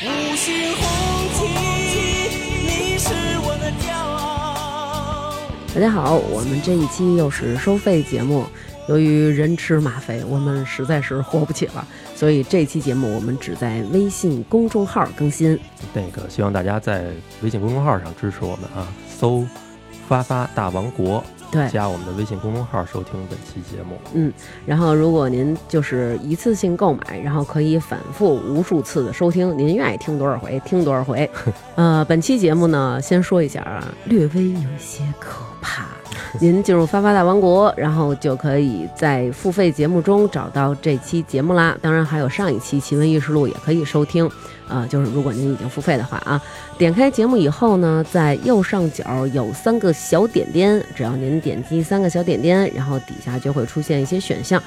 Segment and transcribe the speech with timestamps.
[0.00, 1.98] 五星红旗，
[2.68, 3.08] 你是
[3.40, 5.34] 我的骄傲。
[5.74, 8.46] 大家好，我们这一期又是收费节目。
[8.86, 11.84] 由于人吃马肥，我们实在是活不起了，
[12.14, 15.58] 所以这期节目我们只在微信公众号更新。
[15.92, 17.06] 那个希望大家在
[17.42, 19.44] 微信公众号上支持我们啊，搜
[20.08, 23.98] “发发大王国”，对，加我们的微信公众号收听本期节目。
[24.14, 24.32] 嗯，
[24.66, 31.28] 然后如果您就是一次性购买，然后可以反复无数次的收听，您愿意听多少回听多少回。
[31.76, 35.97] 呃，本期节目呢，先说一下啊，略微有一些可怕。
[36.40, 41.76] 您进入发发大王国，然后就可以在付费节目中找到这期节目啦。
[41.80, 44.30] 当然还有上一期《奇闻异事录》也可以收听。
[44.68, 46.38] 啊，就是如果您已经付费的话啊，
[46.76, 54.62] 点开节目以后呢，在右上角有三个小点点，只要您点击三个小点点，然后底下就会出现一些选项。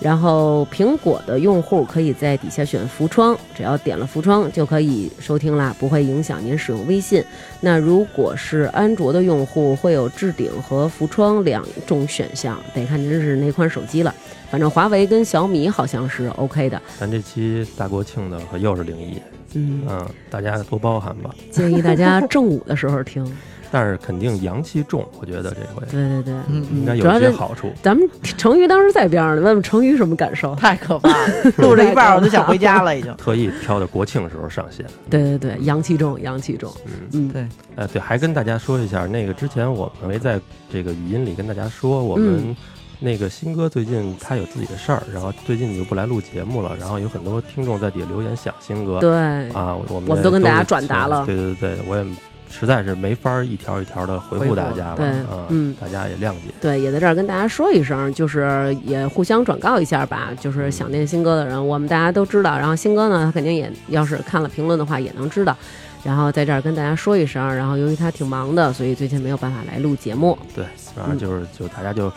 [0.00, 7.24] 然后苹果的用户可以在底下选浮窗，只要点了浮窗就可以收听啦，不会影响您使用微信。
[7.60, 14.12] 那如果是安卓的用户，会有置顶和浮窗两种选项，得看您是哪款手机了。
[14.50, 16.82] 反正华为跟小米好像是 OK 的。
[16.98, 19.16] 咱这期大国庆的可又是零一，
[19.54, 21.30] 嗯嗯，大家多包涵吧。
[21.50, 23.24] 建议大家正午的时候听。
[23.74, 27.72] 但是肯定阳气重，我觉得这回对对对，嗯应该有一些好处。
[27.82, 30.54] 咱们成瑜当时在边上，问问成瑜什么感受？
[30.54, 33.10] 太可怕了， 录了一半我就想回家了，已经。
[33.16, 34.84] 特意挑的国庆时候上线。
[35.08, 36.70] 对对对，阳气重，阳气重。
[36.84, 40.38] 嗯嗯，对，呃对，还跟大家说一下，那个之前我们会在
[40.70, 42.54] 这个语音里跟大家说，我们
[43.02, 49.00] 那个新哥最近他有自己的事儿，然后最近你就不来录节目了，然后有很多听众在底下留言想新哥。
[49.00, 49.12] 对
[49.50, 52.06] 啊，我们我们都跟大家转达了对对对，我也
[52.48, 56.52] 实在是没法一条一条的回复大家了，对啊嗯大家也谅解。
[56.60, 60.30] 对，也在这儿跟大家说一声，就是也互相转告一下吧。
[60.38, 62.56] 就是想念新哥的人，我们大家都知道。
[62.56, 65.56] 然后新哥呢，他肯定也要是看了评论的话，也能知道。
[66.04, 70.36] 然后在这儿跟大家说一声，然后由于他挺忙的，所以最近没有办法来录节目。
[70.54, 70.64] 对，
[70.96, 72.12] 然后嗯就是就大家就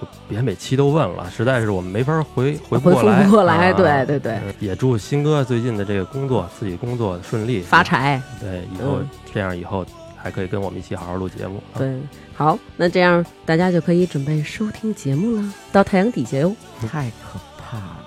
[0.00, 3.24] 就别每期都问了，实在是我们没法回回复过来。
[3.24, 7.84] 不过来啊对对对嗯也祝新哥最近的这个工作，自己工作顺利，发。
[7.84, 9.84] 财，对，以后嗯这样以后
[10.16, 11.62] 还可以跟我们一起好好录节目。
[11.74, 12.00] 啊，对，
[12.34, 16.54] 好，那这样大家就可以准备收听节目了，到太阳底下哟。
[16.88, 17.99] 太可怕了。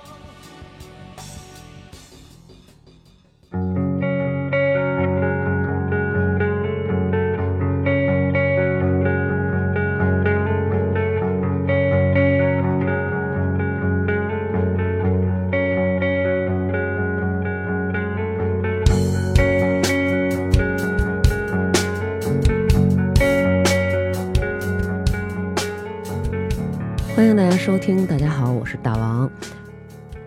[27.16, 29.29] 欢迎大家收听，大家好，我是大王，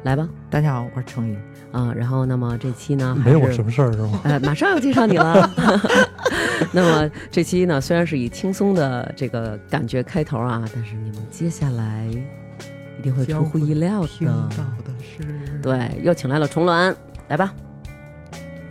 [0.05, 1.37] 来吧大家好，我是程宇。
[1.73, 4.21] 啊，然后那么这期呢，还没有我什么事儿是吗？
[4.23, 5.51] 呃，马上要介绍你了。
[6.71, 14.95] 那么这期呢，虽然是以轻松的这个感觉开头啊，但是你们接下来一定会出乎意料听到的。
[15.03, 16.95] 是，对，又请来了重峦，
[17.27, 17.53] 来吧，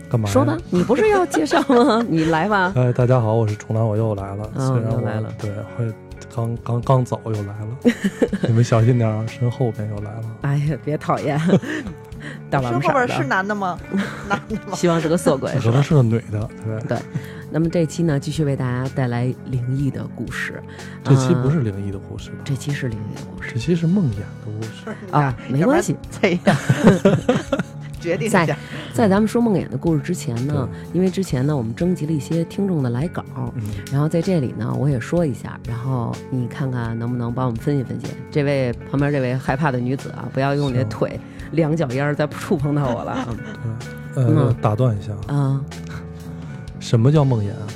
[0.08, 0.26] 干嘛？
[0.26, 2.02] 说吧。，你不是要介绍吗？
[2.08, 2.72] 你来吧。
[2.76, 4.50] 哎，大家好，我是重峦，我又来了。
[4.54, 5.92] 嗯虽然我又来了对，会
[6.34, 7.92] 刚刚刚走又来了，
[8.48, 10.22] 你们小心点儿，身后边又来了。
[10.42, 11.38] 哎呀，别讨厌，
[12.50, 13.78] 大是王色儿后边是，男的吗？
[14.28, 14.74] 男的吗？
[14.74, 15.82] 希望是个色鬼可能？
[15.82, 16.48] 是个女的，
[16.88, 16.98] 对。
[17.48, 20.60] 那么这期呢，继续为大家带来灵异的故事。
[21.04, 22.36] 这期不呃是灵异的故事吧？
[22.44, 24.96] 这期是灵异的故事这期是梦魇的故事。
[25.12, 25.96] 啊，没关系。
[26.20, 26.56] 这样，
[28.00, 28.44] 决定一下。
[28.96, 33.22] 在咱们说梦魇的故事之前呢，因为之前呢，我们征集了一些听众的来稿，
[33.54, 33.62] 嗯，
[33.92, 38.06] 然后在这里呢，我也说一下，然后你看看能不能帮我们分析分析。
[38.30, 41.20] 这位旁边这位害怕的女子啊，不要用你的腿
[41.52, 43.28] 两脚丫再触碰到我了啊
[44.16, 45.60] 呃嗯，打断一下，啊！
[46.80, 47.66] 什么叫梦魇啊？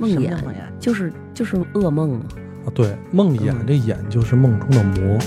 [0.00, 0.36] 梦魇
[0.80, 2.24] 就是就是噩梦嘛，
[2.64, 5.18] 啊，对，梦魇嗯这魇就是梦中的魔。